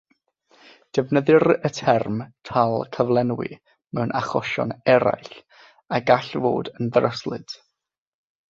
[0.97, 3.51] Defnyddir y term "tâl cyflenwi"
[3.99, 5.33] mewn achosion eraill,
[5.99, 7.59] a gall fod yn ddryslyd.